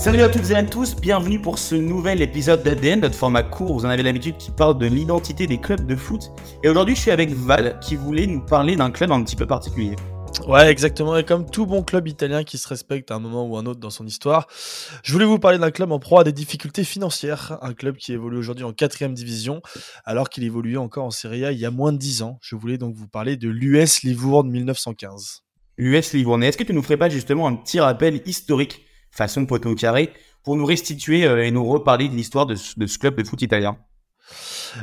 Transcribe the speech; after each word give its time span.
Salut 0.00 0.22
à 0.22 0.30
toutes 0.30 0.48
et 0.48 0.54
à 0.54 0.62
tous, 0.62 0.96
bienvenue 0.96 1.42
pour 1.42 1.58
ce 1.58 1.74
nouvel 1.74 2.22
épisode 2.22 2.62
d'ADN, 2.62 3.00
notre 3.00 3.14
format 3.14 3.42
court, 3.42 3.74
vous 3.74 3.84
en 3.84 3.90
avez 3.90 4.02
l'habitude, 4.02 4.38
qui 4.38 4.50
parle 4.50 4.78
de 4.78 4.86
l'identité 4.86 5.46
des 5.46 5.58
clubs 5.58 5.86
de 5.86 5.94
foot. 5.94 6.32
Et 6.64 6.70
aujourd'hui, 6.70 6.96
je 6.96 7.02
suis 7.02 7.10
avec 7.10 7.28
Val, 7.28 7.78
qui 7.82 7.96
voulait 7.96 8.26
nous 8.26 8.40
parler 8.40 8.76
d'un 8.76 8.90
club 8.90 9.12
un 9.12 9.22
petit 9.22 9.36
peu 9.36 9.46
particulier. 9.46 9.96
Ouais, 10.48 10.70
exactement. 10.70 11.18
Et 11.18 11.24
comme 11.26 11.44
tout 11.44 11.66
bon 11.66 11.82
club 11.82 12.08
italien 12.08 12.44
qui 12.44 12.56
se 12.56 12.66
respecte 12.66 13.10
à 13.10 13.16
un 13.16 13.18
moment 13.18 13.46
ou 13.46 13.58
un 13.58 13.66
autre 13.66 13.78
dans 13.78 13.90
son 13.90 14.06
histoire, 14.06 14.46
je 15.02 15.12
voulais 15.12 15.26
vous 15.26 15.38
parler 15.38 15.58
d'un 15.58 15.70
club 15.70 15.92
en 15.92 15.98
proie 15.98 16.22
à 16.22 16.24
des 16.24 16.32
difficultés 16.32 16.84
financières. 16.84 17.58
Un 17.60 17.74
club 17.74 17.98
qui 17.98 18.14
évolue 18.14 18.38
aujourd'hui 18.38 18.64
en 18.64 18.72
quatrième 18.72 19.12
division, 19.12 19.60
alors 20.06 20.30
qu'il 20.30 20.44
évoluait 20.44 20.78
encore 20.78 21.04
en 21.04 21.10
Serie 21.10 21.44
A 21.44 21.52
il 21.52 21.58
y 21.58 21.66
a 21.66 21.70
moins 21.70 21.92
de 21.92 21.98
10 21.98 22.22
ans. 22.22 22.38
Je 22.40 22.56
voulais 22.56 22.78
donc 22.78 22.94
vous 22.94 23.06
parler 23.06 23.36
de 23.36 23.50
l'US 23.50 24.02
Livourne 24.02 24.48
1915. 24.48 25.42
L'US 25.76 26.14
Livourne. 26.14 26.42
Est-ce 26.42 26.56
que 26.56 26.64
tu 26.64 26.72
nous 26.72 26.82
ferais 26.82 26.96
pas 26.96 27.10
justement 27.10 27.46
un 27.46 27.54
petit 27.54 27.80
rappel 27.80 28.22
historique 28.24 28.86
façon 29.10 29.46
poteau 29.46 29.74
carré, 29.74 30.12
pour 30.42 30.56
nous 30.56 30.66
restituer 30.66 31.26
euh, 31.26 31.44
et 31.44 31.50
nous 31.50 31.64
reparler 31.64 32.08
de 32.08 32.14
l'histoire 32.14 32.46
de, 32.46 32.54
ce 32.54 32.98
club 32.98 33.16
de 33.16 33.24
foot 33.24 33.42
italien 33.42 33.78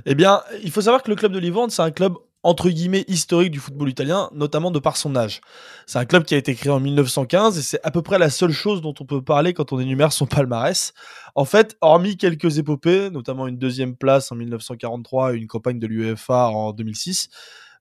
Eh 0.06 0.16
bien, 0.16 0.42
il 0.64 0.72
faut 0.72 0.82
savoir 0.82 1.04
que 1.04 1.10
le 1.10 1.16
club 1.16 1.32
de 1.32 1.40
Livorno, 1.40 1.70
c'est 1.70 1.82
un 1.82 1.92
club 1.92 2.14
entre 2.44 2.70
guillemets 2.70 3.04
historique 3.08 3.52
du 3.52 3.60
football 3.60 3.90
italien, 3.90 4.30
notamment 4.34 4.72
de 4.72 4.80
par 4.80 4.96
son 4.96 5.16
âge. 5.16 5.42
C'est 5.86 6.00
un 6.00 6.06
club 6.06 6.24
qui 6.24 6.34
a 6.34 6.38
été 6.38 6.56
créé 6.56 6.72
en 6.72 6.80
1915 6.80 7.58
et 7.58 7.62
c'est 7.62 7.80
à 7.84 7.92
peu 7.92 8.02
près 8.02 8.20
la 8.20 8.30
seule 8.30 8.52
chose 8.52 8.82
dont 8.82 8.94
on 9.00 9.06
peut 9.06 9.22
parler 9.22 9.54
quand 9.54 9.74
on 9.74 9.80
énumère 9.80 10.14
son 10.14 10.28
palmarès. 10.28 10.94
En 11.36 11.46
fait, 11.46 11.76
hormis 11.82 12.16
quelques 12.16 12.58
épopées, 12.58 13.10
notamment 13.10 13.48
une 13.48 13.58
deuxième 13.58 13.96
place 13.96 14.32
en 14.32 14.36
1943 14.36 15.34
et 15.34 15.38
une 15.38 15.48
campagne 15.48 15.80
de 15.80 15.88
l'UEFA 15.88 16.48
en 16.48 16.72
2006, 16.72 17.30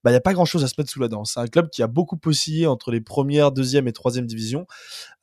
il 0.06 0.10
bah, 0.10 0.12
n'y 0.12 0.19
a 0.19 0.20
pas 0.20 0.34
grand 0.34 0.45
chose 0.45 0.62
à 0.62 0.69
se 0.69 0.74
mettre 0.78 0.88
sous 0.88 1.01
la 1.01 1.09
dent. 1.09 1.24
C'est 1.24 1.41
un 1.41 1.48
club 1.48 1.69
qui 1.69 1.83
a 1.83 1.88
beaucoup 1.88 2.16
oscillé 2.27 2.69
entre 2.69 2.92
les 2.92 3.01
premières, 3.01 3.51
deuxième 3.51 3.88
et 3.88 3.92
troisième 3.92 4.24
divisions, 4.24 4.65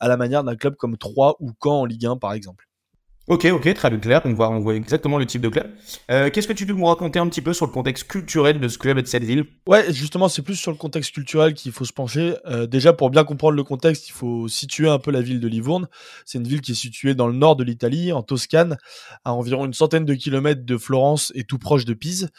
à 0.02 0.10
la 0.10 0.18
manière 0.18 0.44
d'un 0.44 0.58
club 0.58 0.76
comme 0.76 0.98
Troyes 0.98 1.36
ou 1.40 1.52
Caen 1.64 1.82
en 1.82 1.86
Ligue 1.86 2.06
1 2.06 2.18
par 2.18 2.34
exemple. 2.34 2.68
Ok, 3.30 3.46
ok, 3.46 3.74
très 3.74 4.00
clair. 4.00 4.22
On 4.26 4.34
voit, 4.34 4.50
on 4.50 4.60
voit 4.60 4.76
exactement 4.76 5.18
le 5.18 5.26
type 5.26 5.42
de 5.42 5.48
club. 5.48 5.72
Euh, 6.12 6.30
qu'est-ce 6.30 6.46
que 6.46 6.52
tu 6.52 6.66
peux 6.66 6.74
nous 6.74 6.84
raconter 6.84 7.20
un 7.20 7.28
petit 7.30 7.42
peu 7.42 7.54
sur 7.54 7.66
le 7.66 7.72
contexte 7.72 8.06
culturel 8.06 8.60
de 8.60 8.68
ce 8.68 8.78
club 8.78 8.98
et 8.98 9.02
de 9.02 9.08
cette 9.08 9.24
ville? 9.24 9.46
Ouais, 9.66 9.94
justement, 9.94 10.28
c'est 10.28 10.42
plus 10.42 10.58
sur 10.58 10.72
le 10.72 10.78
contexte 10.78 11.14
culturel 11.14 11.54
qu'il 11.54 11.72
faut 11.72 11.86
se 11.86 11.94
pencher. 11.94 12.36
Euh, 12.46 12.68
déjà, 12.68 12.92
pour 12.92 13.10
bien 13.10 13.24
comprendre 13.24 13.56
le 13.56 13.64
contexte, 13.64 14.10
il 14.10 14.12
faut 14.12 14.50
situer 14.50 14.90
un 14.90 15.00
peu 15.00 15.10
la 15.10 15.22
ville 15.22 15.40
de 15.40 15.48
Livourne. 15.48 15.88
C'est 16.26 16.38
une 16.38 16.48
ville 16.48 16.60
qui 16.60 16.74
est 16.74 16.76
située 16.76 17.16
dans 17.16 17.28
le 17.28 17.34
nord 17.34 17.56
de 17.56 17.64
l'Italie, 17.64 18.12
en 18.12 18.24
Toscane, 18.24 18.78
à 19.24 19.32
environ 19.32 19.66
une 19.66 19.74
centaine 19.74 20.04
de 20.04 20.16
kilomètres 20.16 20.66
de 20.66 20.78
Florence 20.78 21.32
et 21.34 21.46
tout 21.46 21.58
proche 21.58 21.86
de 21.86 21.94
Pise. 21.94 22.30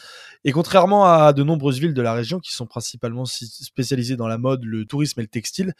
Et 0.44 0.52
contrairement 0.52 1.06
à 1.06 1.32
de 1.32 1.42
nombreuses 1.42 1.78
villes 1.78 1.94
de 1.94 2.02
la 2.02 2.12
région 2.12 2.40
qui 2.40 2.52
sont 2.52 2.66
principalement 2.66 3.24
spécialisées 3.24 4.16
dans 4.16 4.28
la 4.28 4.36
mode, 4.36 4.62
le 4.64 4.84
tourisme 4.84 5.20
et 5.20 5.22
le 5.22 5.28
textile, 5.28 5.72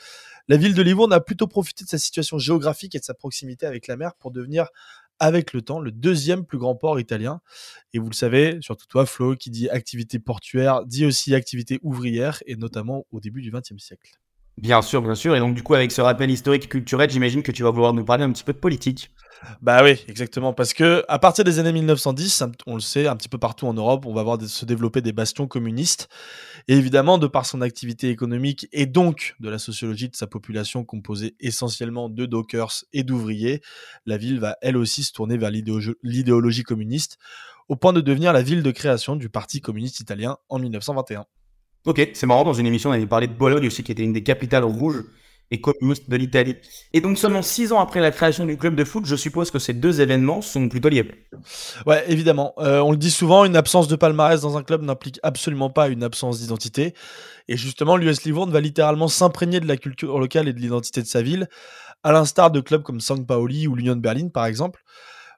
la 0.48 0.56
ville 0.56 0.72
de 0.72 0.80
Livourne 0.80 1.12
a 1.12 1.20
plutôt 1.20 1.46
profité 1.46 1.84
de 1.84 1.90
sa 1.90 1.98
situation 1.98 2.38
géographique 2.38 2.94
et 2.94 2.98
de 2.98 3.04
sa 3.04 3.12
proximité 3.12 3.66
avec 3.66 3.86
la 3.86 3.96
mer 3.96 4.14
pour 4.18 4.30
devenir 4.30 4.68
avec 5.18 5.52
le 5.52 5.62
temps 5.62 5.80
le 5.80 5.92
deuxième 5.92 6.44
plus 6.44 6.58
grand 6.58 6.74
port 6.74 6.98
italien. 7.00 7.40
Et 7.92 7.98
vous 7.98 8.08
le 8.08 8.14
savez, 8.14 8.58
surtout 8.60 8.86
toi 8.86 9.06
Flo, 9.06 9.36
qui 9.36 9.50
dit 9.50 9.68
activité 9.68 10.18
portuaire, 10.18 10.84
dit 10.84 11.06
aussi 11.06 11.34
activité 11.34 11.78
ouvrière, 11.82 12.42
et 12.46 12.56
notamment 12.56 13.06
au 13.10 13.20
début 13.20 13.42
du 13.42 13.50
XXe 13.50 13.78
siècle. 13.78 14.12
Bien 14.56 14.82
sûr, 14.82 15.02
bien 15.02 15.14
sûr. 15.14 15.34
Et 15.34 15.40
donc, 15.40 15.54
du 15.54 15.62
coup, 15.62 15.74
avec 15.74 15.90
ce 15.90 16.00
rappel 16.00 16.30
historique 16.30 16.64
et 16.64 16.68
culturel, 16.68 17.10
j'imagine 17.10 17.42
que 17.42 17.52
tu 17.52 17.62
vas 17.62 17.70
vouloir 17.70 17.92
nous 17.92 18.04
parler 18.04 18.24
un 18.24 18.30
petit 18.30 18.44
peu 18.44 18.52
de 18.52 18.58
politique. 18.58 19.10
Bah 19.60 19.82
oui, 19.82 20.02
exactement. 20.08 20.54
Parce 20.54 20.72
que 20.72 21.04
à 21.08 21.18
partir 21.18 21.44
des 21.44 21.58
années 21.58 21.72
1910, 21.72 22.44
on 22.66 22.74
le 22.74 22.80
sait, 22.80 23.06
un 23.08 23.16
petit 23.16 23.28
peu 23.28 23.36
partout 23.36 23.66
en 23.66 23.74
Europe, 23.74 24.06
on 24.06 24.14
va 24.14 24.22
voir 24.22 24.40
se 24.40 24.64
développer 24.64 25.02
des 25.02 25.12
bastions 25.12 25.46
communistes. 25.46 26.08
Et 26.68 26.76
évidemment, 26.76 27.18
de 27.18 27.26
par 27.26 27.44
son 27.46 27.60
activité 27.60 28.08
économique 28.08 28.68
et 28.72 28.86
donc 28.86 29.34
de 29.40 29.50
la 29.50 29.58
sociologie 29.58 30.08
de 30.08 30.16
sa 30.16 30.26
population 30.26 30.84
composée 30.84 31.36
essentiellement 31.40 32.08
de 32.08 32.24
dockers 32.26 32.84
et 32.92 33.02
d'ouvriers, 33.02 33.60
la 34.06 34.16
ville 34.16 34.40
va 34.40 34.56
elle 34.62 34.76
aussi 34.78 35.02
se 35.02 35.12
tourner 35.12 35.36
vers 35.36 35.50
l'idéologie 35.50 36.62
communiste, 36.62 37.18
au 37.68 37.76
point 37.76 37.92
de 37.92 38.00
devenir 38.00 38.32
la 38.32 38.42
ville 38.42 38.62
de 38.62 38.70
création 38.70 39.16
du 39.16 39.28
Parti 39.28 39.60
communiste 39.60 40.00
italien 40.00 40.38
en 40.48 40.58
1921. 40.58 41.26
Ok, 41.86 42.10
c'est 42.14 42.26
marrant, 42.26 42.44
dans 42.44 42.54
une 42.54 42.66
émission, 42.66 42.90
on 42.90 42.92
avait 42.94 43.06
parlé 43.06 43.26
de 43.26 43.34
Bologne 43.34 43.66
aussi, 43.66 43.82
qui 43.82 43.92
était 43.92 44.02
une 44.02 44.14
des 44.14 44.22
capitales 44.22 44.64
rouges 44.64 45.04
et 45.50 45.60
communiste 45.60 46.08
de 46.08 46.16
l'Italie. 46.16 46.56
Et 46.94 47.02
donc 47.02 47.18
seulement 47.18 47.42
six 47.42 47.72
ans 47.72 47.78
après 47.78 48.00
la 48.00 48.10
création 48.10 48.46
du 48.46 48.56
club 48.56 48.74
de 48.74 48.84
foot, 48.84 49.04
je 49.04 49.14
suppose 49.16 49.50
que 49.50 49.58
ces 49.58 49.74
deux 49.74 50.00
événements 50.00 50.40
sont 50.40 50.68
plutôt 50.70 50.88
liés. 50.88 51.10
Ouais, 51.86 52.02
évidemment. 52.08 52.54
Euh, 52.58 52.80
on 52.80 52.90
le 52.90 52.96
dit 52.96 53.10
souvent, 53.10 53.44
une 53.44 53.54
absence 53.54 53.86
de 53.86 53.96
palmarès 53.96 54.40
dans 54.40 54.56
un 54.56 54.62
club 54.62 54.82
n'implique 54.82 55.20
absolument 55.22 55.68
pas 55.68 55.88
une 55.88 56.02
absence 56.02 56.40
d'identité. 56.40 56.94
Et 57.48 57.56
justement, 57.58 57.96
l'US 57.98 58.24
Livourne 58.24 58.50
va 58.50 58.60
littéralement 58.60 59.08
s'imprégner 59.08 59.60
de 59.60 59.68
la 59.68 59.76
culture 59.76 60.18
locale 60.18 60.48
et 60.48 60.54
de 60.54 60.60
l'identité 60.60 61.02
de 61.02 61.06
sa 61.06 61.20
ville, 61.20 61.48
à 62.02 62.12
l'instar 62.12 62.50
de 62.50 62.60
clubs 62.60 62.82
comme 62.82 63.00
San 63.00 63.26
Paoli 63.26 63.66
ou 63.66 63.74
l'Union 63.74 63.94
de 63.94 64.00
Berlin, 64.00 64.28
par 64.28 64.46
exemple. 64.46 64.82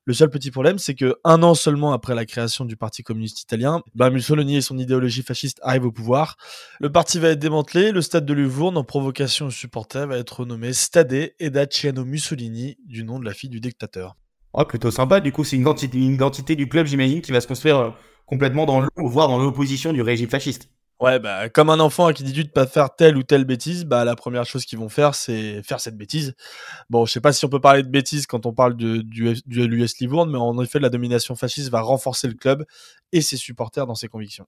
Le 0.08 0.14
seul 0.14 0.30
petit 0.30 0.52
problème, 0.52 0.78
c'est 0.78 0.94
que 0.94 1.16
un 1.24 1.42
an 1.42 1.54
seulement 1.54 1.92
après 1.92 2.14
la 2.14 2.24
création 2.24 2.64
du 2.64 2.76
Parti 2.76 3.02
communiste 3.02 3.40
italien, 3.40 3.82
bah 3.96 4.08
Mussolini 4.08 4.56
et 4.56 4.60
son 4.60 4.78
idéologie 4.78 5.24
fasciste 5.24 5.58
arrivent 5.62 5.86
au 5.86 5.90
pouvoir. 5.90 6.36
Le 6.78 6.92
parti 6.92 7.18
va 7.18 7.30
être 7.30 7.40
démantelé, 7.40 7.90
le 7.90 8.00
stade 8.00 8.24
de 8.24 8.32
Livourne, 8.32 8.76
en 8.76 8.84
provocation 8.84 9.46
aux 9.46 9.50
supporters, 9.50 10.06
va 10.06 10.18
être 10.18 10.40
renommé 10.40 10.72
Stade 10.72 11.32
Edaciano 11.40 12.04
Mussolini, 12.04 12.76
du 12.86 13.02
nom 13.02 13.18
de 13.18 13.24
la 13.24 13.34
fille 13.34 13.50
du 13.50 13.58
dictateur. 13.58 14.14
Oh, 14.52 14.64
plutôt 14.64 14.92
sympa, 14.92 15.18
du 15.18 15.32
coup, 15.32 15.42
c'est 15.42 15.56
une 15.56 15.62
identité, 15.62 15.98
une 15.98 16.14
identité 16.14 16.54
du 16.54 16.68
club, 16.68 16.86
j'imagine, 16.86 17.20
qui 17.20 17.32
va 17.32 17.40
se 17.40 17.48
construire 17.48 17.76
euh, 17.76 17.90
complètement 18.26 18.64
dans 18.64 18.80
le, 18.80 18.88
voire 18.96 19.26
dans 19.26 19.38
l'opposition 19.38 19.92
du 19.92 20.02
régime 20.02 20.28
fasciste. 20.28 20.70
Ouais, 20.98 21.18
bah, 21.18 21.50
comme 21.50 21.68
un 21.68 21.78
enfant 21.78 22.10
qui 22.12 22.22
dit 22.22 22.32
de 22.32 22.48
pas 22.48 22.66
faire 22.66 22.94
telle 22.96 23.18
ou 23.18 23.22
telle 23.22 23.44
bêtise, 23.44 23.84
bah, 23.84 24.06
la 24.06 24.16
première 24.16 24.46
chose 24.46 24.64
qu'ils 24.64 24.78
vont 24.78 24.88
faire, 24.88 25.14
c'est 25.14 25.62
faire 25.62 25.78
cette 25.78 25.98
bêtise. 25.98 26.34
Bon, 26.88 27.04
je 27.04 27.12
sais 27.12 27.20
pas 27.20 27.34
si 27.34 27.44
on 27.44 27.50
peut 27.50 27.60
parler 27.60 27.82
de 27.82 27.88
bêtise 27.88 28.26
quand 28.26 28.46
on 28.46 28.54
parle 28.54 28.76
de, 28.76 28.98
du, 29.02 29.34
de 29.46 29.64
l'US 29.64 29.98
Livourne, 30.00 30.30
mais 30.30 30.38
en 30.38 30.58
effet, 30.62 30.78
la 30.78 30.88
domination 30.88 31.36
fasciste 31.36 31.68
va 31.68 31.82
renforcer 31.82 32.28
le 32.28 32.34
club 32.34 32.64
et 33.12 33.20
ses 33.20 33.36
supporters 33.36 33.86
dans 33.86 33.94
ses 33.94 34.08
convictions. 34.08 34.46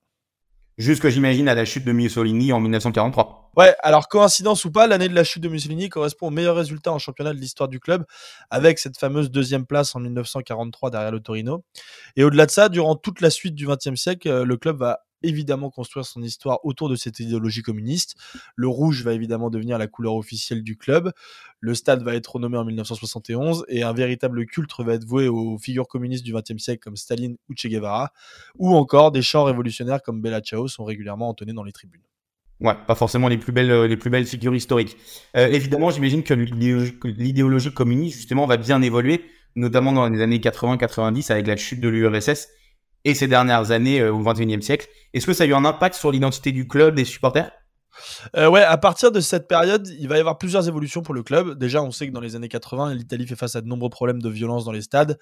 Jusque, 0.78 1.08
j'imagine, 1.08 1.48
à 1.48 1.54
la 1.54 1.64
chute 1.64 1.84
de 1.84 1.90
Mussolini 1.92 2.52
en 2.52 2.60
1943. 2.60 3.50
Ouais, 3.56 3.74
alors 3.80 4.08
coïncidence 4.08 4.64
ou 4.64 4.70
pas, 4.70 4.86
l'année 4.86 5.08
de 5.08 5.14
la 5.14 5.24
chute 5.24 5.42
de 5.42 5.48
Mussolini 5.48 5.88
correspond 5.88 6.28
au 6.28 6.30
meilleur 6.30 6.54
résultat 6.54 6.92
en 6.92 6.98
championnat 6.98 7.34
de 7.34 7.38
l'histoire 7.38 7.68
du 7.68 7.80
club, 7.80 8.04
avec 8.48 8.78
cette 8.78 8.96
fameuse 8.96 9.30
deuxième 9.30 9.66
place 9.66 9.96
en 9.96 10.00
1943 10.00 10.90
derrière 10.90 11.10
le 11.10 11.18
Torino. 11.20 11.64
Et 12.14 12.22
au-delà 12.22 12.46
de 12.46 12.52
ça, 12.52 12.68
durant 12.68 12.94
toute 12.94 13.20
la 13.20 13.28
suite 13.28 13.56
du 13.56 13.66
XXe 13.66 14.00
siècle, 14.00 14.28
euh, 14.28 14.44
le 14.44 14.56
club 14.56 14.78
va 14.78 15.00
évidemment 15.22 15.70
construire 15.70 16.06
son 16.06 16.22
histoire 16.22 16.64
autour 16.64 16.88
de 16.88 16.96
cette 16.96 17.20
idéologie 17.20 17.62
communiste. 17.62 18.16
Le 18.56 18.68
rouge 18.68 19.02
va 19.02 19.12
évidemment 19.12 19.50
devenir 19.50 19.78
la 19.78 19.86
couleur 19.86 20.14
officielle 20.14 20.62
du 20.62 20.76
club. 20.76 21.12
Le 21.60 21.74
stade 21.74 22.02
va 22.02 22.14
être 22.14 22.34
renommé 22.34 22.56
en 22.56 22.64
1971 22.64 23.64
et 23.68 23.82
un 23.82 23.92
véritable 23.92 24.46
culte 24.46 24.72
va 24.78 24.94
être 24.94 25.04
voué 25.04 25.28
aux 25.28 25.58
figures 25.58 25.88
communistes 25.88 26.24
du 26.24 26.32
XXe 26.32 26.62
siècle 26.62 26.80
comme 26.82 26.96
Staline 26.96 27.36
ou 27.48 27.54
Che 27.56 27.66
Guevara, 27.66 28.12
ou 28.56 28.74
encore 28.74 29.10
des 29.10 29.22
chants 29.22 29.44
révolutionnaires 29.44 30.02
comme 30.02 30.20
Bella 30.20 30.40
Ciao 30.40 30.68
sont 30.68 30.84
régulièrement 30.84 31.28
entonnés 31.28 31.52
dans 31.52 31.64
les 31.64 31.72
tribunes. 31.72 32.02
Ouais, 32.60 32.74
pas 32.86 32.96
forcément 32.96 33.28
les 33.28 33.38
plus 33.38 33.52
belles, 33.52 33.70
euh, 33.70 33.86
les 33.86 33.96
plus 33.96 34.10
belles 34.10 34.26
figures 34.26 34.54
historiques. 34.54 34.96
Euh, 35.36 35.46
évidemment, 35.46 35.90
j'imagine 35.90 36.24
que 36.24 36.34
l'idéologie 36.34 37.72
communiste 37.72 38.16
justement 38.16 38.46
va 38.46 38.56
bien 38.56 38.82
évoluer, 38.82 39.24
notamment 39.54 39.92
dans 39.92 40.08
les 40.08 40.20
années 40.20 40.38
80-90 40.38 41.30
avec 41.30 41.46
la 41.46 41.56
chute 41.56 41.80
de 41.80 41.88
l'URSS 41.88 42.48
et 43.08 43.14
ces 43.14 43.26
dernières 43.26 43.70
années 43.70 44.00
euh, 44.00 44.12
au 44.12 44.22
XXIe 44.22 44.62
siècle. 44.62 44.86
Est-ce 45.14 45.26
que 45.26 45.32
ça 45.32 45.44
a 45.44 45.46
eu 45.46 45.54
un 45.54 45.64
impact 45.64 45.94
sur 45.94 46.12
l'identité 46.12 46.52
du 46.52 46.68
club, 46.68 46.94
des 46.94 47.04
supporters? 47.04 47.50
Euh, 48.36 48.48
ouais, 48.48 48.62
à 48.62 48.76
partir 48.76 49.10
de 49.10 49.20
cette 49.20 49.48
période, 49.48 49.88
il 49.98 50.08
va 50.08 50.18
y 50.18 50.20
avoir 50.20 50.38
plusieurs 50.38 50.68
évolutions 50.68 51.02
pour 51.02 51.14
le 51.14 51.22
club. 51.22 51.58
Déjà, 51.58 51.82
on 51.82 51.90
sait 51.90 52.06
que 52.06 52.12
dans 52.12 52.20
les 52.20 52.36
années 52.36 52.48
80, 52.48 52.94
l'Italie 52.94 53.26
fait 53.26 53.34
face 53.34 53.56
à 53.56 53.60
de 53.60 53.66
nombreux 53.66 53.90
problèmes 53.90 54.20
de 54.20 54.28
violence 54.28 54.64
dans 54.64 54.72
les 54.72 54.82
stades. 54.82 55.18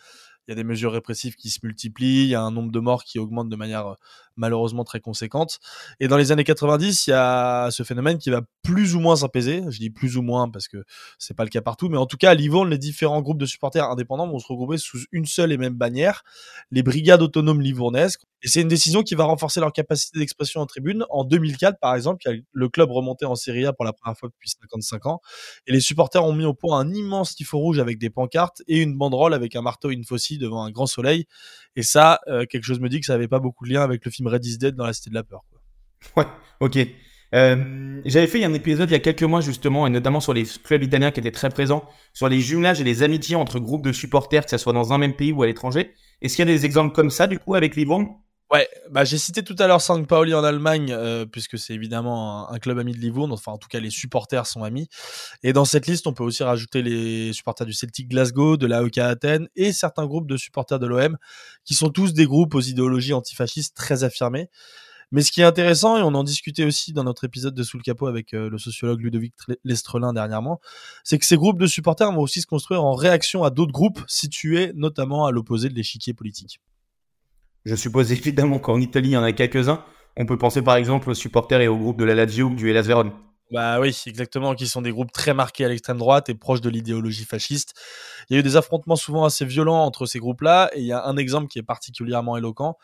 Il 0.47 0.51
y 0.51 0.53
a 0.53 0.55
des 0.55 0.65
mesures 0.65 0.93
répressives 0.93 1.35
qui 1.35 1.51
se 1.51 1.61
multiplient, 1.63 2.25
il 2.25 2.29
y 2.29 2.35
a 2.35 2.41
un 2.41 2.51
nombre 2.51 2.71
de 2.71 2.79
morts 2.79 3.05
qui 3.05 3.19
augmente 3.19 3.49
de 3.49 3.57
manière 3.57 3.87
euh, 3.87 3.95
malheureusement 4.37 4.85
très 4.85 5.01
conséquente. 5.01 5.59
Et 6.01 6.09
dans 6.09 6.17
les 6.17 6.33
années 6.33 6.45
90, 6.45 7.07
il 7.07 7.11
y 7.11 7.13
a 7.13 7.69
ce 7.71 7.83
phénomène 7.83 8.19
qui 8.19 8.31
va 8.31 8.43
plus 8.63 8.95
ou 8.95 9.01
moins 9.01 9.17
s'apaiser. 9.17 9.63
Je 9.69 9.79
dis 9.79 9.91
plus 9.91 10.17
ou 10.17 10.23
moins 10.23 10.49
parce 10.49 10.69
que 10.69 10.85
c'est 11.19 11.35
pas 11.35 11.45
le 11.45 11.51
cas 11.51 11.63
partout, 11.63 11.89
mais 11.89 11.99
en 11.99 12.07
tout 12.07 12.17
cas, 12.17 12.31
à 12.31 12.35
Livourne, 12.35 12.71
les 12.71 12.79
différents 12.79 13.23
groupes 13.23 13.39
de 13.39 13.47
supporters 13.47 13.85
indépendants 13.85 14.29
vont 14.29 14.39
se 14.39 14.47
regrouper 14.47 14.79
sous 14.79 14.99
une 15.13 15.27
seule 15.27 15.53
et 15.53 15.57
même 15.57 15.75
bannière, 15.75 16.23
les 16.71 16.83
brigades 16.83 17.23
autonomes 17.23 17.61
livournaises. 17.61 18.19
Et 18.43 18.49
c'est 18.49 18.61
une 18.61 18.69
décision 18.69 19.03
qui 19.03 19.15
va 19.15 19.25
renforcer 19.25 19.61
leur 19.61 19.73
capacité 19.73 20.19
d'expression 20.19 20.61
en 20.61 20.67
tribune. 20.67 21.05
En 21.11 21.25
2004, 21.25 21.81
par 21.81 21.95
exemple, 21.95 22.23
le 22.53 22.69
club 22.69 22.91
remonté 22.91 23.25
en 23.25 23.35
Serie 23.35 23.67
A 23.67 23.73
pour 23.73 23.85
la 23.85 23.93
première 23.93 24.17
fois 24.17 24.29
depuis 24.29 24.51
55 24.51 25.07
ans, 25.07 25.21
et 25.67 25.73
les 25.73 25.81
supporters 25.81 26.25
ont 26.25 26.33
mis 26.33 26.45
au 26.45 26.55
point 26.55 26.79
un 26.79 26.93
immense 26.93 27.35
tifo 27.35 27.59
rouge 27.59 27.79
avec 27.79 27.99
des 27.99 28.11
pancartes 28.11 28.63
et 28.69 28.83
une 28.83 28.97
banderole 28.97 29.35
avec 29.35 29.57
un 29.57 29.63
marteau 29.63 29.91
Devant 30.39 30.65
un 30.65 30.71
grand 30.71 30.87
soleil. 30.87 31.27
Et 31.77 31.83
ça, 31.83 32.21
euh, 32.29 32.47
quelque 32.47 32.65
chose 32.65 32.81
me 32.81 32.89
dit 32.89 33.01
que 33.01 33.07
ça 33.07 33.15
avait 33.15 33.29
pas 33.29 33.39
beaucoup 33.39 33.65
de 33.67 33.73
lien 33.73 33.83
avec 33.83 34.05
le 34.05 34.11
film 34.11 34.29
Red 34.29 34.45
is 34.45 34.59
Dead 34.59 34.75
dans 34.75 34.87
la 34.87 34.93
Cité 34.93 35.11
de 35.11 35.15
la 35.15 35.23
Peur. 35.23 35.43
Quoi. 35.51 36.25
Ouais, 36.25 36.31
ok. 36.61 36.79
Euh, 37.35 38.01
j'avais 38.05 38.29
fait 38.29 38.45
un 38.45 38.55
épisode 38.55 38.89
il 38.89 38.93
y 38.93 38.97
a 38.97 39.01
quelques 39.01 39.23
mois 39.25 39.41
justement, 39.41 39.87
et 39.87 39.91
notamment 39.91 40.21
sur 40.21 40.33
les 40.33 40.45
clubs 40.45 40.83
italiens 40.83 41.11
qui 41.11 41.21
étaient 41.21 41.33
très 41.33 41.49
présents, 41.49 41.85
sur 42.13 42.29
les 42.29 42.41
jumelages 42.41 42.81
et 42.81 42.85
les 42.85 43.03
amitiés 43.03 43.37
entre 43.37 43.59
groupes 43.59 43.85
de 43.85 43.93
supporters, 43.93 44.45
que 44.45 44.51
ce 44.51 44.59
soit 44.59 44.73
dans 44.73 44.93
un 44.93 44.99
même 44.99 45.15
pays 45.15 45.33
ou 45.33 45.43
à 45.43 45.47
l'étranger. 45.47 45.93
Est-ce 46.23 46.37
qu'il 46.37 46.47
y 46.47 46.51
a 46.51 46.53
des 46.53 46.65
exemples 46.65 46.95
comme 46.95 47.11
ça 47.11 47.27
du 47.27 47.39
coup 47.39 47.55
avec 47.55 47.77
Livourne 47.77 48.09
Ouais, 48.53 48.69
bah 48.91 49.05
j'ai 49.05 49.19
cité 49.19 49.43
tout 49.43 49.57
à 49.59 49.67
l'heure 49.67 49.81
St. 49.81 50.07
Pauli 50.07 50.33
en 50.33 50.45
Allemagne, 50.45 50.93
euh, 50.93 51.27
puisque 51.27 51.59
c'est 51.59 51.75
évidemment 51.75 52.49
un, 52.49 52.59
club 52.61 52.79
ami 52.79 52.93
de 52.93 52.99
Livourne, 52.99 53.33
enfin 53.33 53.51
en 53.51 53.59
tout 53.59 53.67
cas 53.67 53.81
les 53.81 53.91
supporters 53.91 54.47
sont 54.47 54.63
amis. 54.63 54.89
Et 55.43 55.53
dans 55.53 55.65
cette 55.65 55.89
liste, 55.89 56.07
on 56.07 56.13
peut 56.13 56.23
aussi 56.23 56.45
rajouter 56.45 56.81
les 56.81 57.33
supporters 57.33 57.67
du 57.67 57.73
Celtic 57.73 58.09
Glasgow, 58.09 58.57
de 58.57 58.67
l'AEK 58.69 58.99
Athènes 58.99 59.49
et 59.57 59.73
certains 59.73 60.07
groupes 60.07 60.29
de 60.29 60.37
supporters 60.37 60.79
de 60.79 60.87
l'OM, 60.87 61.17
qui 61.65 61.75
sont 61.75 61.91
tous 61.91 62.13
des 62.15 62.25
groupes 62.25 62.55
aux 62.55 62.61
idéologies 62.61 63.15
antifascistes 63.15 63.77
très 63.77 64.05
affirmées. 64.05 64.49
Mais 65.11 65.23
ce 65.23 65.33
qui 65.33 65.41
est 65.41 65.45
intéressant, 65.45 65.99
et 65.99 66.03
on 66.03 66.15
en 66.15 66.23
discutait 66.23 66.65
aussi 66.65 66.93
dans 66.93 67.05
notre 67.05 67.25
épisode 67.25 67.55
de 67.55 67.63
Sous 67.65 67.79
le 67.79 67.83
capot 67.83 68.07
avec 68.07 68.33
euh, 68.33 68.49
le 68.49 68.59
sociologue 68.59 69.01
Ludovic 69.01 69.35
Lestrelin 69.65 70.13
dernièrement, 70.13 70.61
c'est 71.03 71.19
que 71.19 71.27
ces 71.27 71.37
groupes 71.37 71.59
de 71.59 71.67
supporters 71.67 72.13
vont 72.13 72.23
aussi 72.23 72.43
se 72.43 72.47
construire 72.47 72.85
en 72.85 72.95
réaction 72.95 73.43
à 73.43 73.51
d'autres 73.51 73.73
groupes 73.73 74.03
situés 74.07 74.71
notamment 74.77 75.27
à 75.27 75.33
l'opposé 75.33 75.69
de 75.69 75.75
l'échiquier 75.75 76.15
politique. 76.15 76.61
Je 77.67 77.75
suppose 77.75 78.13
évidemment 78.13 78.61
qu'en 78.61 78.81
Italie, 78.81 79.09
il 79.09 79.13
y 79.13 79.17
en 79.17 79.25
a 79.25 79.33
quelques-uns. 79.33 79.83
On 80.17 80.25
peut 80.25 80.39
penser 80.39 80.63
par 80.63 80.77
exemple 80.77 81.11
aux 81.11 81.15
supporters 81.15 81.61
et 81.61 81.67
aux 81.67 81.77
groupes 81.77 81.99
de 81.99 82.05
la 82.05 82.15
Lazio 82.15 82.47
ou 82.47 82.55
du 82.55 82.71
Hellas 82.71 82.83
Vérone. 82.83 83.11
Bah 83.51 83.81
oui, 83.81 83.97
exactement, 84.07 84.55
qui 84.55 84.69
sont 84.69 84.83
des 84.83 84.93
groupes 84.93 85.11
très 85.13 85.35
marqués 85.35 85.65
à 85.65 85.69
l'extrême 85.69 85.99
droite 85.99 86.29
et 86.29 86.35
proches 86.35 86.61
de 86.61 86.71
l'idéologie 86.71 87.25
fasciste. 87.25 87.75
Il 88.29 88.35
y 88.35 88.37
a 88.37 88.41
eu 88.41 88.43
des 88.43 88.57
affrontements 88.57 88.97
souvent 88.97 89.25
assez 89.25 89.45
violents 89.45 89.85
entre 89.85 90.07
ces 90.07 90.21
groupes-là, 90.21 90.71
et 90.75 90.81
il 90.81 90.87
y 90.87 90.93
a 90.93 91.05
un 91.05 91.17
exemple 91.17 91.49
qui 91.49 91.59
est 91.59 91.65
particulièrement 91.65 92.37
éloquent. 92.37 92.77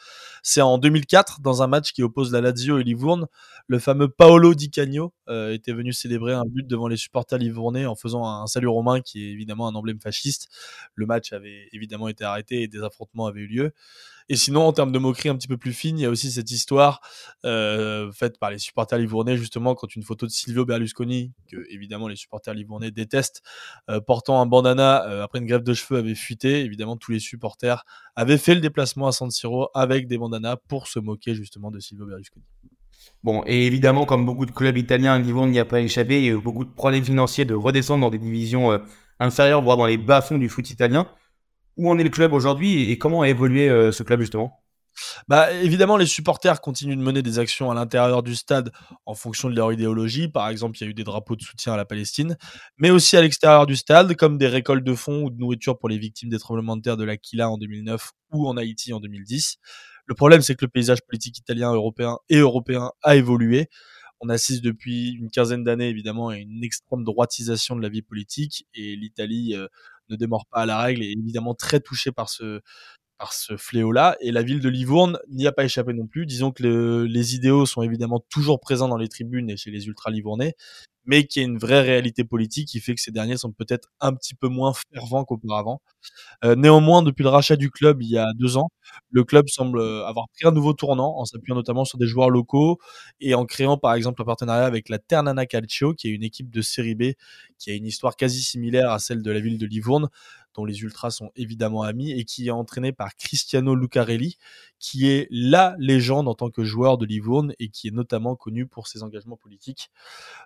C'est 0.43 0.61
en 0.61 0.79
2004, 0.79 1.41
dans 1.41 1.63
un 1.63 1.69
match 1.69 1.93
qui 1.93 2.03
oppose 2.03 2.33
la 2.33 2.41
Lazio 2.41 2.79
et 2.79 2.85
Livourne, 2.85 3.27
le 3.67 3.79
fameux 3.79 4.09
Paolo 4.09 4.55
Di 4.55 4.71
Cagno 4.71 5.13
euh, 5.29 5.53
était 5.53 5.73
venu 5.73 5.93
célébrer 5.93 6.33
un 6.33 6.45
but 6.45 6.67
devant 6.67 6.89
les 6.89 6.97
supporters 6.97 7.39
livournais 7.39 7.87
en 7.87 7.95
faisant 7.95 8.25
un 8.25 8.47
salut 8.47 8.69
romain 8.69 9.01
qui 9.01 9.25
est 9.25 9.31
évidemment 9.31 9.67
un 9.69 9.75
emblème 9.75 10.01
fasciste. 10.01 10.49
Le 10.95 11.07
match 11.07 11.33
avait 11.33 11.69
évidemment 11.73 12.09
été 12.09 12.25
arrêté 12.25 12.63
et 12.63 12.69
des 12.69 12.83
affrontements 12.83 13.27
avaient 13.27 13.41
eu 13.41 13.49
lieu. 13.49 13.73
Et 14.33 14.37
sinon, 14.37 14.63
en 14.63 14.73
termes 14.73 14.93
de 14.93 14.99
moquerie 14.99 15.29
un 15.29 15.37
petit 15.37 15.47
peu 15.47 15.59
plus 15.59 15.75
fine, 15.75 15.99
il 15.99 16.03
y 16.05 16.07
a 16.07 16.09
aussi 16.09 16.33
cette 16.33 16.51
histoire 16.51 17.03
euh, 17.45 18.11
faite 18.13 18.39
par 18.39 18.51
les 18.51 18.57
supporters 18.57 18.99
livournais, 18.99 19.37
justement, 19.37 19.75
quand 19.75 19.95
une 19.95 20.03
photo 20.03 20.25
de 20.25 20.31
Silvio 20.31 20.65
Berlusconi, 20.65 21.35
que 21.51 21.59
évidemment 21.69 22.09
les 22.09 22.17
supporters 22.17 22.55
livournais 22.55 22.91
détestent, 22.91 23.43
euh, 23.91 24.01
portant 24.01 24.41
un 24.41 24.47
bandana 24.47 25.07
euh, 25.07 25.23
après 25.23 25.41
une 25.41 25.45
grève 25.45 25.63
de 25.63 25.75
cheveux 25.75 25.99
avait 25.99 26.15
fuité. 26.15 26.65
Évidemment, 26.65 26.97
tous 26.97 27.13
les 27.13 27.19
supporters 27.19 27.85
avaient 28.17 28.39
fait 28.39 28.55
le 28.55 28.63
déplacement 28.63 29.07
à 29.07 29.13
San 29.13 29.31
Siro 29.31 29.69
avec 29.75 30.07
des 30.07 30.17
bandanas 30.17 30.57
pour 30.67 30.87
se 30.87 30.99
moquer 30.99 31.35
justement 31.35 31.71
de 31.71 31.79
Silvio 31.79 32.07
Berlusconi. 32.07 32.47
Bon, 33.23 33.43
et 33.47 33.67
évidemment, 33.67 34.07
comme 34.07 34.25
beaucoup 34.25 34.47
de 34.47 34.53
clubs 34.53 34.79
italiens, 34.79 35.19
Livourne 35.19 35.51
n'y 35.51 35.59
a 35.59 35.67
pas 35.67 35.83
échappé. 35.83 36.21
Il 36.21 36.25
y 36.25 36.31
a 36.31 36.33
eu 36.33 36.41
beaucoup 36.41 36.65
de 36.65 36.73
problèmes 36.73 37.05
financiers 37.05 37.45
de 37.45 37.53
redescendre 37.53 38.01
dans 38.01 38.11
des 38.11 38.19
divisions 38.19 38.81
inférieures, 39.21 39.61
voire 39.61 39.77
dans 39.77 39.85
les 39.85 39.99
bas-fonds 39.99 40.39
du 40.39 40.49
foot 40.49 40.71
italien 40.71 41.07
où 41.77 41.91
en 41.91 41.99
est 41.99 42.05
le 42.05 42.11
club 42.11 42.33
aujourd'hui 42.33 42.91
et 42.91 42.99
comment 42.99 43.23
a 43.23 43.29
évolué 43.29 43.69
euh, 43.69 43.93
ce 43.93 44.03
club 44.03 44.21
justement? 44.21 44.63
Bah, 45.29 45.53
évidemment, 45.53 45.97
les 45.97 46.07
supporters 46.07 46.61
continuent 46.61 46.97
de 46.97 47.03
mener 47.03 47.23
des 47.23 47.39
actions 47.39 47.71
à 47.71 47.75
l'intérieur 47.75 48.23
du 48.23 48.35
stade 48.35 48.73
en 49.07 49.15
fonction 49.15 49.49
de 49.49 49.57
leur 49.57 49.73
idéologie. 49.73 50.29
Par 50.29 50.49
exemple, 50.49 50.77
il 50.79 50.85
y 50.85 50.87
a 50.87 50.91
eu 50.91 50.95
des 50.95 51.05
drapeaux 51.05 51.37
de 51.37 51.43
soutien 51.43 51.73
à 51.73 51.77
la 51.77 51.85
Palestine, 51.85 52.37
mais 52.77 52.91
aussi 52.91 53.17
à 53.17 53.23
l'extérieur 53.23 53.67
du 53.67 53.77
stade, 53.77 54.15
comme 54.17 54.39
des 54.39 54.49
récoltes 54.49 54.85
de 54.85 54.95
fonds 54.95 55.25
ou 55.25 55.31
de 55.31 55.39
nourriture 55.39 55.79
pour 55.79 55.89
les 55.89 55.99
victimes 55.99 56.29
des 56.29 56.39
tremblements 56.39 56.77
de 56.77 56.83
terre 56.83 56.97
de 56.97 57.05
l'Aquila 57.05 57.51
en 57.51 57.59
2009 57.59 58.11
ou 58.33 58.49
en 58.49 58.57
Haïti 58.57 58.93
en 58.93 59.01
2010. 59.01 59.57
Le 60.07 60.15
problème, 60.15 60.43
c'est 60.43 60.55
que 60.55 60.65
le 60.65 60.71
paysage 60.71 61.01
politique 61.09 61.39
italien, 61.39 61.73
européen 61.73 62.19
et 62.29 62.39
européen 62.39 62.91
a 63.03 63.17
évolué. 63.17 63.69
On 64.21 64.29
assiste 64.29 64.63
depuis 64.63 65.13
une 65.13 65.31
quinzaine 65.31 65.65
d'années, 65.65 65.89
évidemment, 65.89 66.29
à 66.29 66.37
une 66.37 66.63
extrême 66.63 67.03
droitisation 67.03 67.75
de 67.77 67.83
la 67.83 67.89
vie 67.89 68.03
politique 68.03 68.67
et 68.75 68.95
l'Italie 68.95 69.57
euh, 69.57 69.67
ne 70.13 70.17
démord 70.17 70.47
pas 70.47 70.61
à 70.61 70.67
la 70.67 70.79
règle 70.79 71.03
et 71.03 71.13
évidemment 71.19 71.55
très 71.55 71.81
ce, 72.29 72.61
par 73.19 73.33
ce 73.33 73.57
fléau-là. 73.57 74.17
Et 74.21 74.33
la 74.33 74.43
ville 74.43 74.61
de 74.61 74.69
Livourne 74.69 75.19
n'y 75.31 75.47
a 75.47 75.53
pas 75.53 75.65
échappé 75.65 75.93
non 75.93 76.07
plus. 76.07 76.27
Disons 76.27 76.53
que 76.53 77.07
les 77.09 77.35
idéaux 77.35 77.67
sont 77.67 77.83
évidemment 77.83 78.21
toujours 78.31 78.61
présents 78.61 78.89
dans 78.89 78.97
les 78.97 79.09
tribunes 79.09 79.49
et 79.51 79.57
chez 79.57 79.71
les 79.71 79.87
ultra-livournais, 79.87 80.55
mais 81.05 81.27
qu'il 81.27 81.43
y 81.43 81.45
a 81.45 81.49
une 81.49 81.59
vraie 81.59 81.83
réalité 81.83 82.25
politique 82.25 82.69
qui 82.69 82.81
fait 82.81 82.95
que 82.95 83.01
ces 83.01 83.11
derniers 83.11 83.37
sont 83.37 83.53
peut-être 83.53 83.89
un 84.01 84.15
petit 84.15 84.35
peu 84.35 84.49
moins 84.49 84.73
fervents 84.93 85.25
qu'auparavant. 85.25 85.81
Euh, 86.45 86.55
néanmoins, 86.55 87.03
depuis 87.03 87.23
le 87.23 87.29
rachat 87.29 87.57
du 87.57 87.71
club 87.71 88.03
il 88.03 88.11
y 88.11 88.19
a 88.19 88.27
deux 88.35 88.57
ans, 88.57 88.71
le 89.11 89.25
club 89.25 89.49
semble 89.49 89.79
euh, 89.79 90.07
avoir 90.07 90.27
pris 90.35 90.47
un 90.47 90.53
nouveau 90.53 90.73
tournant 90.73 91.19
en 91.19 91.25
s'appuyant 91.25 91.57
notamment 91.57 91.85
sur 91.85 91.99
des 91.99 92.07
joueurs 92.07 92.31
locaux 92.31 92.79
et 93.21 93.35
en 93.35 93.45
créant 93.47 93.77
par 93.79 93.95
exemple 93.95 94.23
un 94.23 94.25
partenariat 94.25 94.67
avec 94.67 94.89
la 94.89 94.99
Ternana 94.99 95.47
Calcio, 95.47 95.95
qui 95.95 96.09
est 96.09 96.11
une 96.11 96.25
équipe 96.25 96.51
de 96.51 96.63
série 96.63 96.95
B 96.95 97.13
qui 97.59 97.71
a 97.71 97.75
une 97.75 97.87
histoire 97.87 98.17
quasi 98.17 98.43
similaire 98.43 98.91
à 98.91 98.99
celle 98.99 99.23
de 99.23 99.31
la 99.31 99.41
ville 99.41 99.59
de 99.59 99.67
Livourne 99.67 100.09
dont 100.55 100.65
les 100.65 100.81
ultras 100.83 101.11
sont 101.11 101.31
évidemment 101.37 101.83
amis, 101.83 102.13
et 102.13 102.25
qui 102.25 102.49
est 102.49 102.51
entraîné 102.51 102.93
par 102.93 103.17
Cristiano 103.17 103.75
Lucarelli, 103.75 104.37
qui 104.79 105.09
est 105.09 105.29
la 105.31 105.77
légende 105.79 106.29
en 106.29 106.35
tant 106.35 106.51
que 106.51 106.65
joueur 106.65 106.99
de 106.99 107.07
Livourne 107.07 107.55
et 107.59 107.69
qui 107.69 107.89
est 107.89 107.93
notamment 107.93 108.35
connu 108.35 108.67
pour 108.67 108.89
ses 108.89 109.03
engagements 109.03 109.37
politiques. 109.37 109.91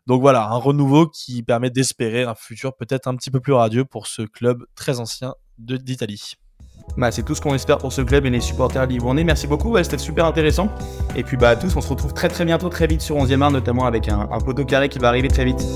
Donc 0.06 0.20
voilà, 0.20 0.49
un 0.49 0.56
renouveau 0.56 1.08
qui 1.08 1.43
permet 1.43 1.70
d'espérer 1.70 2.25
un 2.25 2.35
futur 2.35 2.76
peut-être 2.76 3.08
un 3.08 3.17
petit 3.17 3.31
peu 3.31 3.41
plus 3.41 3.55
radieux 3.55 3.85
pour 3.85 4.06
ce 4.06 4.23
club 4.23 4.67
très 4.75 5.00
ancien 5.00 5.35
d'Italie. 5.58 6.35
Bah, 6.97 7.11
c'est 7.11 7.23
tout 7.23 7.35
ce 7.35 7.41
qu'on 7.41 7.55
espère 7.55 7.79
pour 7.79 7.93
ce 7.93 8.03
club 8.03 8.26
et 8.26 8.31
les 8.31 8.41
supporters 8.41 8.87
livournais. 8.87 9.25
Merci 9.25 9.47
beaucoup, 9.47 9.76
c'était 9.82 9.99
super 9.99 10.26
intéressant. 10.26 10.69
Et 11.14 11.23
puis 11.23 11.37
bah 11.37 11.50
à 11.50 11.56
tous, 11.56 11.75
on 11.76 11.81
se 11.81 11.88
retrouve 11.88 12.14
très 12.14 12.29
très 12.29 12.44
bientôt, 12.44 12.69
très 12.69 12.87
vite 12.87 13.00
sur 13.00 13.17
11e 13.17 13.43
art, 13.43 13.50
notamment 13.50 13.87
avec 13.87 14.08
un, 14.08 14.20
un 14.31 14.41
poteau 14.41 14.64
carré 14.64 14.88
qui 14.88 14.99
va 14.99 15.08
arriver 15.08 15.29
très 15.29 15.44
vite. 15.44 15.67